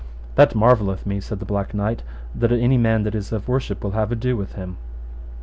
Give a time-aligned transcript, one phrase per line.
[0.33, 2.01] That marvelleth me, said the Black Knight,
[2.33, 4.77] that any man that is of worship will have ado with him.